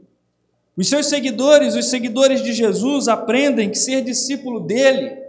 Os 0.76 0.88
seus 0.88 1.06
seguidores, 1.06 1.74
os 1.74 1.86
seguidores 1.86 2.40
de 2.40 2.52
Jesus, 2.52 3.08
aprendem 3.08 3.68
que 3.68 3.76
ser 3.76 4.04
discípulo 4.04 4.60
dele 4.60 5.20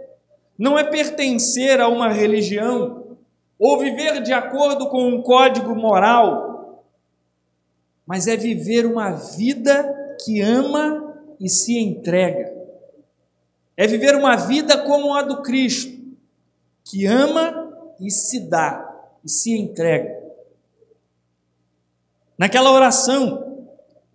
não 0.56 0.78
é 0.78 0.84
pertencer 0.84 1.80
a 1.80 1.88
uma 1.88 2.08
religião 2.08 3.16
ou 3.58 3.80
viver 3.80 4.22
de 4.22 4.32
acordo 4.32 4.88
com 4.88 5.08
um 5.08 5.20
código 5.20 5.74
moral, 5.74 6.84
mas 8.06 8.28
é 8.28 8.36
viver 8.36 8.86
uma 8.86 9.10
vida 9.10 10.16
que 10.24 10.40
ama 10.40 11.16
e 11.40 11.48
se 11.48 11.76
entrega. 11.76 12.54
É 13.76 13.88
viver 13.88 14.14
uma 14.14 14.36
vida 14.36 14.78
como 14.78 15.16
a 15.16 15.22
do 15.22 15.42
Cristo, 15.42 15.92
que 16.84 17.06
ama 17.06 17.63
e 18.00 18.10
se 18.10 18.40
dá 18.40 18.90
e 19.24 19.30
se 19.30 19.56
entrega. 19.56 20.22
Naquela 22.36 22.72
oração 22.72 23.66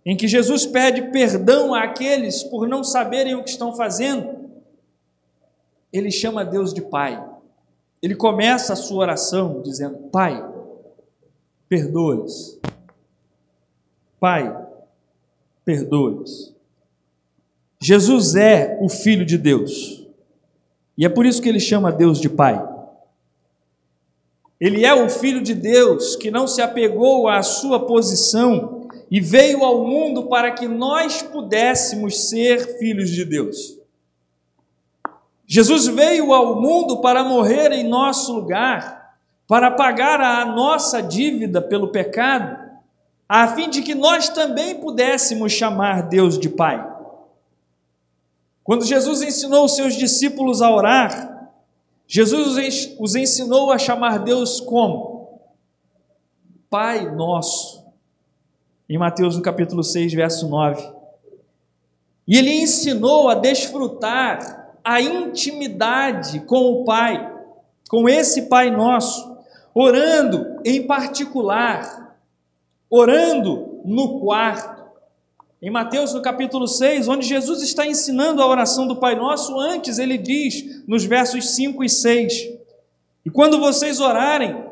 em 0.04 0.16
que 0.16 0.28
Jesus 0.28 0.66
pede 0.66 1.10
perdão 1.10 1.74
àqueles 1.74 2.42
por 2.42 2.68
não 2.68 2.82
saberem 2.82 3.34
o 3.34 3.42
que 3.42 3.50
estão 3.50 3.74
fazendo, 3.74 4.50
ele 5.92 6.10
chama 6.10 6.44
Deus 6.44 6.72
de 6.72 6.82
Pai. 6.82 7.22
Ele 8.02 8.14
começa 8.14 8.72
a 8.72 8.76
sua 8.76 9.02
oração 9.02 9.60
dizendo: 9.62 9.98
Pai, 10.10 10.42
perdoa-lhes. 11.68 12.58
Pai, 14.18 14.66
perdoa-lhes. 15.64 16.54
Jesus 17.80 18.34
é 18.36 18.78
o 18.80 18.88
Filho 18.88 19.24
de 19.24 19.38
Deus. 19.38 20.06
E 20.96 21.04
é 21.04 21.08
por 21.08 21.24
isso 21.24 21.40
que 21.40 21.48
ele 21.48 21.60
chama 21.60 21.90
Deus 21.90 22.20
de 22.20 22.28
Pai. 22.28 22.62
Ele 24.60 24.84
é 24.84 24.92
o 24.92 25.08
Filho 25.08 25.42
de 25.42 25.54
Deus 25.54 26.16
que 26.16 26.30
não 26.30 26.46
se 26.46 26.60
apegou 26.60 27.26
à 27.28 27.42
sua 27.42 27.86
posição 27.86 28.86
e 29.10 29.18
veio 29.18 29.64
ao 29.64 29.86
mundo 29.86 30.24
para 30.24 30.50
que 30.50 30.68
nós 30.68 31.22
pudéssemos 31.22 32.28
ser 32.28 32.78
filhos 32.78 33.10
de 33.10 33.24
Deus. 33.24 33.78
Jesus 35.46 35.86
veio 35.88 36.32
ao 36.32 36.60
mundo 36.60 37.00
para 37.00 37.24
morrer 37.24 37.72
em 37.72 37.88
nosso 37.88 38.32
lugar, 38.32 39.16
para 39.48 39.70
pagar 39.70 40.20
a 40.20 40.44
nossa 40.44 41.02
dívida 41.02 41.60
pelo 41.60 41.88
pecado, 41.88 42.56
a 43.28 43.48
fim 43.48 43.68
de 43.68 43.82
que 43.82 43.94
nós 43.94 44.28
também 44.28 44.76
pudéssemos 44.76 45.52
chamar 45.52 46.02
Deus 46.02 46.38
de 46.38 46.48
Pai. 46.48 46.86
Quando 48.62 48.84
Jesus 48.84 49.22
ensinou 49.22 49.64
os 49.64 49.74
seus 49.74 49.94
discípulos 49.94 50.62
a 50.62 50.70
orar, 50.70 51.29
Jesus 52.12 52.96
os 52.98 53.14
ensinou 53.14 53.70
a 53.70 53.78
chamar 53.78 54.18
Deus 54.18 54.60
como? 54.60 55.38
Pai 56.68 57.08
nosso. 57.08 57.84
Em 58.88 58.98
Mateus 58.98 59.36
no 59.36 59.42
capítulo 59.42 59.84
6, 59.84 60.12
verso 60.14 60.48
9. 60.48 60.92
E 62.26 62.36
ele 62.36 62.50
ensinou 62.50 63.28
a 63.28 63.36
desfrutar 63.36 64.74
a 64.82 65.00
intimidade 65.00 66.40
com 66.40 66.72
o 66.72 66.84
Pai, 66.84 67.32
com 67.88 68.08
esse 68.08 68.48
Pai 68.48 68.72
nosso, 68.72 69.38
orando 69.72 70.60
em 70.64 70.88
particular, 70.88 72.16
orando 72.90 73.82
no 73.84 74.18
quarto 74.18 74.79
em 75.62 75.70
Mateus, 75.70 76.14
no 76.14 76.22
capítulo 76.22 76.66
6, 76.66 77.06
onde 77.06 77.26
Jesus 77.26 77.62
está 77.62 77.86
ensinando 77.86 78.40
a 78.40 78.46
oração 78.46 78.86
do 78.86 78.96
Pai 78.96 79.14
Nosso, 79.14 79.58
antes 79.58 79.98
ele 79.98 80.16
diz, 80.16 80.82
nos 80.86 81.04
versos 81.04 81.54
5 81.54 81.84
e 81.84 81.88
6: 81.88 82.32
E 83.26 83.30
quando 83.30 83.60
vocês 83.60 84.00
orarem, 84.00 84.64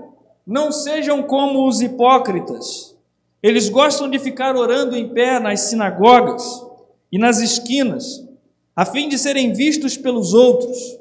não 0.46 0.72
sejam 0.72 1.22
como 1.22 1.68
os 1.68 1.82
hipócritas. 1.82 2.96
Eles 3.42 3.68
gostam 3.68 4.08
de 4.08 4.18
ficar 4.18 4.56
orando 4.56 4.96
em 4.96 5.10
pé 5.10 5.38
nas 5.38 5.60
sinagogas 5.60 6.42
e 7.12 7.18
nas 7.18 7.38
esquinas, 7.40 8.24
a 8.74 8.86
fim 8.86 9.10
de 9.10 9.18
serem 9.18 9.52
vistos 9.52 9.96
pelos 9.98 10.32
outros. 10.32 10.98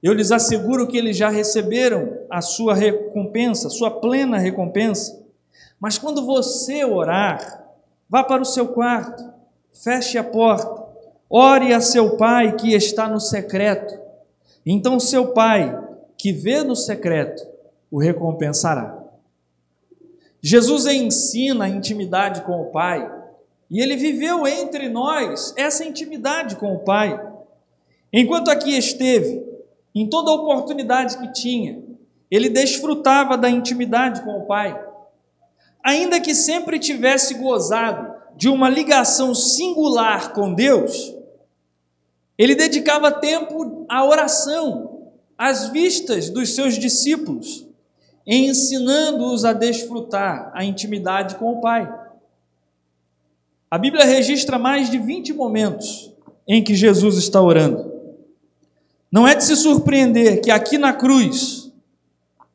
Eu 0.00 0.12
lhes 0.12 0.30
asseguro 0.30 0.86
que 0.86 0.96
eles 0.96 1.16
já 1.16 1.30
receberam 1.30 2.16
a 2.30 2.40
sua 2.40 2.74
recompensa, 2.74 3.68
sua 3.68 3.90
plena 3.90 4.38
recompensa. 4.38 5.20
Mas 5.80 5.98
quando 5.98 6.24
você 6.24 6.84
orar, 6.84 7.63
Vá 8.14 8.22
para 8.22 8.42
o 8.42 8.44
seu 8.44 8.68
quarto, 8.68 9.28
feche 9.72 10.16
a 10.16 10.22
porta, 10.22 10.86
ore 11.28 11.74
a 11.74 11.80
seu 11.80 12.16
pai 12.16 12.54
que 12.54 12.72
está 12.72 13.08
no 13.08 13.18
secreto. 13.18 13.92
Então 14.64 15.00
seu 15.00 15.32
pai, 15.32 15.76
que 16.16 16.32
vê 16.32 16.62
no 16.62 16.76
secreto, 16.76 17.44
o 17.90 17.98
recompensará. 17.98 19.02
Jesus 20.40 20.86
ensina 20.86 21.64
a 21.64 21.68
intimidade 21.68 22.42
com 22.42 22.62
o 22.62 22.66
Pai, 22.66 23.12
e 23.68 23.80
ele 23.80 23.96
viveu 23.96 24.46
entre 24.46 24.88
nós 24.88 25.52
essa 25.56 25.84
intimidade 25.84 26.54
com 26.54 26.72
o 26.72 26.84
Pai. 26.84 27.20
Enquanto 28.12 28.48
aqui 28.48 28.78
esteve, 28.78 29.44
em 29.92 30.08
toda 30.08 30.30
oportunidade 30.30 31.18
que 31.18 31.32
tinha, 31.32 31.82
ele 32.30 32.48
desfrutava 32.48 33.36
da 33.36 33.50
intimidade 33.50 34.22
com 34.22 34.38
o 34.38 34.46
Pai 34.46 34.83
ainda 35.84 36.18
que 36.18 36.34
sempre 36.34 36.78
tivesse 36.78 37.34
gozado 37.34 38.14
de 38.34 38.48
uma 38.48 38.70
ligação 38.70 39.34
singular 39.34 40.32
com 40.32 40.54
Deus, 40.54 41.14
ele 42.38 42.54
dedicava 42.54 43.12
tempo 43.12 43.84
à 43.88 44.04
oração, 44.04 45.12
às 45.36 45.68
vistas 45.68 46.30
dos 46.30 46.54
seus 46.54 46.78
discípulos, 46.78 47.66
ensinando-os 48.26 49.44
a 49.44 49.52
desfrutar 49.52 50.50
a 50.54 50.64
intimidade 50.64 51.36
com 51.36 51.52
o 51.52 51.60
Pai. 51.60 51.92
A 53.70 53.76
Bíblia 53.76 54.04
registra 54.04 54.58
mais 54.58 54.90
de 54.90 54.98
20 54.98 55.34
momentos 55.34 56.12
em 56.48 56.64
que 56.64 56.74
Jesus 56.74 57.16
está 57.18 57.42
orando. 57.42 57.92
Não 59.12 59.28
é 59.28 59.34
de 59.34 59.44
se 59.44 59.54
surpreender 59.54 60.40
que 60.40 60.50
aqui 60.50 60.78
na 60.78 60.92
cruz 60.92 61.70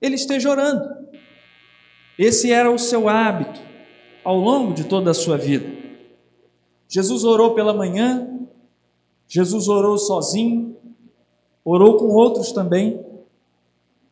ele 0.02 0.16
esteja 0.16 0.50
orando. 0.50 0.89
Esse 2.20 2.52
era 2.52 2.70
o 2.70 2.78
seu 2.78 3.08
hábito 3.08 3.62
ao 4.26 4.36
longo 4.36 4.74
de 4.74 4.84
toda 4.84 5.12
a 5.12 5.14
sua 5.14 5.38
vida. 5.38 5.66
Jesus 6.86 7.24
orou 7.24 7.56
pela 7.56 7.74
manhã, 7.74 8.42
Jesus 9.26 9.70
orou 9.70 9.98
sozinho, 9.98 10.76
orou 11.64 11.96
com 11.96 12.08
outros 12.08 12.52
também. 12.52 13.00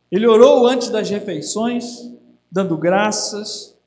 Ele 0.10 0.26
orou 0.26 0.66
antes 0.66 0.88
das 0.88 1.10
refeições, 1.10 2.10
dando 2.50 2.78
graças. 2.78 3.78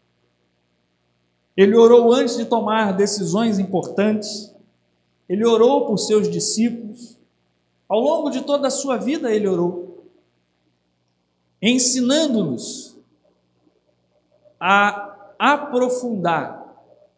Ele 1.56 1.74
orou 1.74 2.12
antes 2.12 2.36
de 2.36 2.44
tomar 2.44 2.92
decisões 2.92 3.58
importantes. 3.58 4.54
Ele 5.30 5.46
orou 5.46 5.86
por 5.86 5.96
seus 5.96 6.28
discípulos. 6.28 7.16
Ao 7.88 7.98
longo 7.98 8.28
de 8.28 8.42
toda 8.42 8.68
a 8.68 8.70
sua 8.70 8.98
vida, 8.98 9.34
ele 9.34 9.48
orou, 9.48 10.04
ensinando-nos 11.62 12.89
a 14.60 15.32
aprofundar 15.38 16.60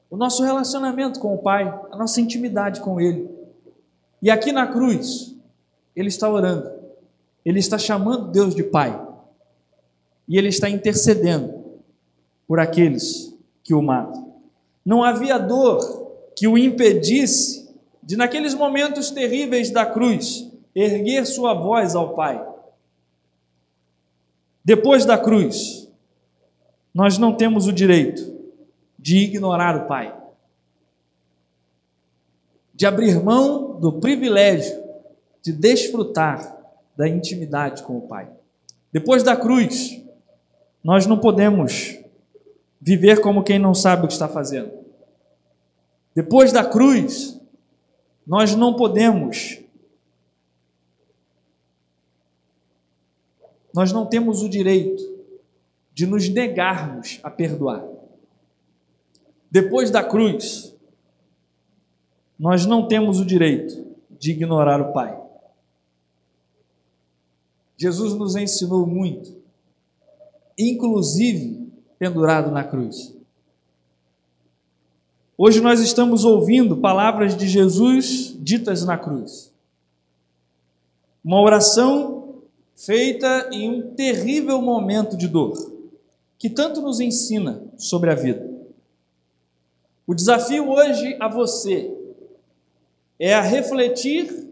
o 0.08 0.16
nosso 0.16 0.44
relacionamento 0.44 1.18
com 1.18 1.34
o 1.34 1.38
Pai, 1.38 1.66
a 1.90 1.96
nossa 1.96 2.20
intimidade 2.20 2.80
com 2.80 3.00
Ele. 3.00 3.28
E 4.20 4.30
aqui 4.30 4.52
na 4.52 4.66
cruz, 4.66 5.34
Ele 5.96 6.08
está 6.08 6.30
orando, 6.30 6.70
Ele 7.44 7.58
está 7.58 7.76
chamando 7.78 8.30
Deus 8.30 8.54
de 8.54 8.62
Pai, 8.62 9.08
e 10.28 10.38
Ele 10.38 10.48
está 10.48 10.68
intercedendo 10.68 11.62
por 12.46 12.60
aqueles 12.60 13.36
que 13.64 13.74
o 13.74 13.82
matam. 13.82 14.34
Não 14.84 15.02
havia 15.02 15.38
dor 15.38 15.80
que 16.36 16.46
o 16.46 16.58
impedisse 16.58 17.74
de, 18.02 18.16
naqueles 18.16 18.54
momentos 18.54 19.10
terríveis 19.10 19.70
da 19.70 19.86
cruz, 19.86 20.48
erguer 20.74 21.26
sua 21.26 21.54
voz 21.54 21.94
ao 21.94 22.14
Pai. 22.14 22.44
Depois 24.64 25.04
da 25.04 25.18
cruz, 25.18 25.81
nós 26.94 27.18
não 27.18 27.34
temos 27.34 27.66
o 27.66 27.72
direito 27.72 28.32
de 28.98 29.18
ignorar 29.18 29.76
o 29.76 29.86
Pai, 29.86 30.16
de 32.74 32.86
abrir 32.86 33.22
mão 33.22 33.78
do 33.80 33.94
privilégio 33.94 34.82
de 35.42 35.52
desfrutar 35.52 36.56
da 36.96 37.08
intimidade 37.08 37.82
com 37.82 37.98
o 37.98 38.02
Pai. 38.02 38.30
Depois 38.92 39.22
da 39.22 39.36
cruz, 39.36 40.00
nós 40.82 41.04
não 41.06 41.18
podemos 41.18 41.98
viver 42.80 43.20
como 43.20 43.42
quem 43.42 43.58
não 43.58 43.74
sabe 43.74 44.04
o 44.04 44.06
que 44.06 44.12
está 44.12 44.28
fazendo. 44.28 44.70
Depois 46.14 46.52
da 46.52 46.64
cruz, 46.64 47.40
nós 48.26 48.54
não 48.54 48.74
podemos 48.74 49.58
nós 53.74 53.90
não 53.90 54.04
temos 54.04 54.42
o 54.42 54.50
direito 54.50 55.02
de 55.94 56.06
nos 56.06 56.28
negarmos 56.28 57.20
a 57.22 57.30
perdoar. 57.30 57.84
Depois 59.50 59.90
da 59.90 60.02
cruz, 60.02 60.74
nós 62.38 62.64
não 62.64 62.88
temos 62.88 63.20
o 63.20 63.24
direito 63.24 63.86
de 64.18 64.30
ignorar 64.30 64.80
o 64.80 64.92
Pai. 64.92 65.20
Jesus 67.76 68.14
nos 68.14 68.36
ensinou 68.36 68.86
muito, 68.86 69.36
inclusive 70.58 71.70
pendurado 71.98 72.50
na 72.50 72.64
cruz. 72.64 73.14
Hoje 75.36 75.60
nós 75.60 75.80
estamos 75.80 76.24
ouvindo 76.24 76.76
palavras 76.76 77.36
de 77.36 77.48
Jesus 77.48 78.36
ditas 78.38 78.84
na 78.84 78.96
cruz. 78.96 79.52
Uma 81.24 81.40
oração 81.40 82.42
feita 82.74 83.50
em 83.52 83.70
um 83.70 83.94
terrível 83.94 84.62
momento 84.62 85.16
de 85.16 85.28
dor 85.28 85.71
que 86.42 86.50
tanto 86.50 86.82
nos 86.82 86.98
ensina 86.98 87.62
sobre 87.76 88.10
a 88.10 88.16
vida. 88.16 88.50
O 90.04 90.12
desafio 90.12 90.68
hoje 90.68 91.16
a 91.20 91.28
você 91.28 91.96
é 93.16 93.32
a 93.32 93.40
refletir 93.40 94.48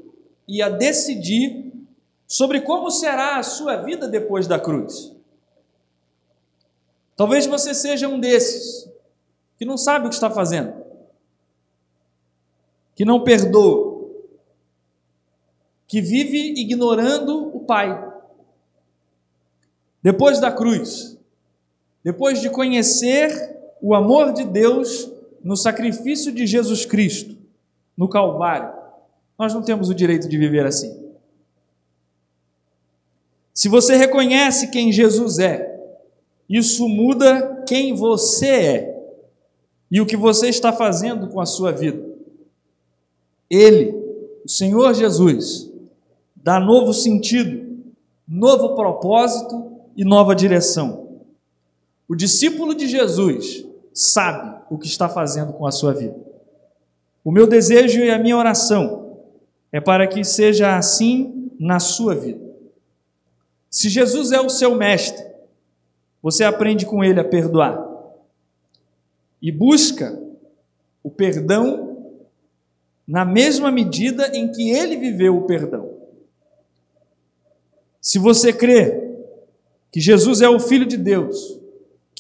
e 0.47 0.63
a 0.63 0.69
decidir 0.69 1.73
sobre 2.29 2.61
como 2.61 2.93
será 2.93 3.39
a 3.39 3.43
sua 3.43 3.83
vida 3.83 4.07
depois 4.07 4.47
da 4.47 4.57
cruz. 4.57 5.13
Talvez 7.17 7.45
você 7.47 7.75
seja 7.75 8.07
um 8.07 8.21
desses 8.21 8.89
que 9.59 9.65
não 9.65 9.77
sabe 9.77 10.07
o 10.07 10.11
que 10.11 10.15
está 10.15 10.31
fazendo, 10.31 10.73
que 12.95 13.05
não 13.05 13.25
perdoa, 13.25 14.09
que 15.89 16.01
vive 16.01 16.55
ignorando 16.57 17.49
o 17.49 17.59
Pai. 17.65 18.13
Depois 20.01 20.39
da 20.39 20.53
cruz, 20.53 21.19
depois 22.03 22.41
de 22.41 22.51
conhecer 22.51 23.59
o 23.81 23.95
amor 23.95 24.33
de 24.33 24.45
Deus 24.45 25.11
no 25.43 25.57
sacrifício 25.57 26.33
de 26.33 26.47
Jesus 26.47 26.85
Cristo, 26.85 27.37
no 27.97 28.09
Calvário, 28.09 28.73
nós 29.39 29.55
não 29.55 29.63
temos 29.63 29.89
o 29.89 29.95
direito 29.95 30.29
de 30.29 30.37
viver 30.37 30.67
assim. 30.67 31.11
Se 33.53 33.69
você 33.69 33.97
reconhece 33.97 34.71
quem 34.71 34.93
Jesus 34.93 35.39
é, 35.39 35.79
isso 36.49 36.89
muda 36.89 37.63
quem 37.67 37.95
você 37.95 38.49
é 38.49 39.01
e 39.91 40.01
o 40.01 40.07
que 40.07 40.17
você 40.17 40.49
está 40.49 40.73
fazendo 40.73 41.29
com 41.29 41.41
a 41.41 41.47
sua 41.47 41.73
vida. 41.73 42.03
Ele, 43.49 43.95
o 44.45 44.49
Senhor 44.49 44.95
Jesus, 44.95 45.71
dá 46.37 46.61
novo 46.61 46.93
sentido, 46.93 47.85
novo 48.27 48.75
propósito 48.75 49.71
e 49.97 50.05
nova 50.05 50.35
direção. 50.35 51.10
O 52.11 52.17
discípulo 52.17 52.75
de 52.75 52.89
Jesus 52.89 53.65
sabe 53.95 54.65
o 54.69 54.77
que 54.77 54.89
está 54.89 55.09
fazendo 55.09 55.53
com 55.53 55.65
a 55.65 55.71
sua 55.71 55.95
vida. 55.95 56.19
O 57.25 57.31
meu 57.31 57.47
desejo 57.47 58.01
e 58.01 58.11
a 58.11 58.19
minha 58.19 58.37
oração 58.37 59.17
é 59.71 59.81
para 59.81 60.09
que 60.09 60.25
seja 60.25 60.77
assim 60.77 61.53
na 61.57 61.79
sua 61.79 62.17
vida. 62.17 62.45
Se 63.71 63.89
Jesus 63.89 64.33
é 64.33 64.41
o 64.41 64.51
seu 64.51 64.75
mestre, 64.75 65.25
você 66.21 66.43
aprende 66.43 66.85
com 66.85 67.05
ele 67.05 67.21
a 67.21 67.25
perdoar 67.25 67.81
e 69.41 69.53
busca 69.53 70.21
o 71.05 71.11
perdão 71.13 72.17
na 73.07 73.25
mesma 73.25 73.71
medida 73.71 74.37
em 74.37 74.51
que 74.51 74.69
ele 74.69 74.97
viveu 74.97 75.37
o 75.37 75.47
perdão. 75.47 75.89
Se 78.01 78.19
você 78.19 78.53
crê 78.53 79.01
que 79.93 80.01
Jesus 80.01 80.41
é 80.41 80.49
o 80.49 80.59
Filho 80.59 80.87
de 80.87 80.97
Deus, 80.97 81.60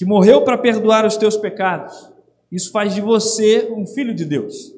que 0.00 0.06
morreu 0.06 0.40
para 0.44 0.56
perdoar 0.56 1.04
os 1.04 1.18
teus 1.18 1.36
pecados, 1.36 2.10
isso 2.50 2.72
faz 2.72 2.94
de 2.94 3.02
você 3.02 3.70
um 3.70 3.86
filho 3.86 4.14
de 4.14 4.24
Deus. 4.24 4.74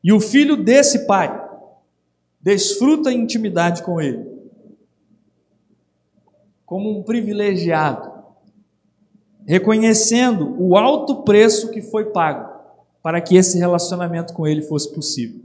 E 0.00 0.12
o 0.12 0.20
filho 0.20 0.56
desse 0.56 1.08
pai 1.08 1.44
desfruta 2.40 3.10
intimidade 3.10 3.82
com 3.82 4.00
ele, 4.00 4.24
como 6.64 7.00
um 7.00 7.02
privilegiado, 7.02 8.08
reconhecendo 9.44 10.54
o 10.56 10.76
alto 10.76 11.24
preço 11.24 11.72
que 11.72 11.82
foi 11.82 12.12
pago 12.12 12.62
para 13.02 13.20
que 13.20 13.36
esse 13.36 13.58
relacionamento 13.58 14.34
com 14.34 14.46
ele 14.46 14.62
fosse 14.62 14.94
possível. 14.94 15.40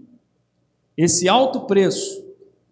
Esse 0.96 1.28
alto 1.28 1.62
preço 1.62 2.24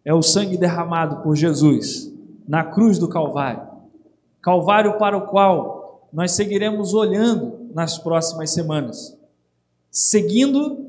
é 0.06 0.14
o 0.14 0.22
sangue 0.22 0.56
derramado 0.56 1.24
por 1.24 1.36
Jesus 1.36 2.14
na 2.48 2.64
cruz 2.64 3.00
do 3.00 3.10
Calvário. 3.10 3.71
Calvário 4.42 4.98
para 4.98 5.18
o 5.18 5.28
qual 5.28 6.10
nós 6.12 6.32
seguiremos 6.32 6.94
olhando 6.94 7.70
nas 7.74 7.98
próximas 7.98 8.52
semanas, 8.52 9.18
seguindo 9.90 10.86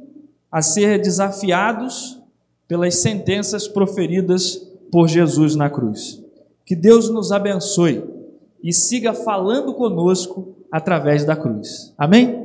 a 0.51 0.61
ser 0.61 1.01
desafiados 1.01 2.21
pelas 2.67 2.97
sentenças 2.97 3.69
proferidas 3.69 4.57
por 4.91 5.09
Jesus 5.09 5.55
na 5.55 5.71
cruz. 5.71 6.23
Que 6.65 6.75
Deus 6.75 7.09
nos 7.09 7.33
abençoe 7.33 8.03
e 8.63 8.73
siga 8.73 9.13
falando 9.13 9.75
conosco 9.75 10.55
através 10.71 11.25
da 11.25 11.37
cruz. 11.37 11.93
Amém? 11.99 12.42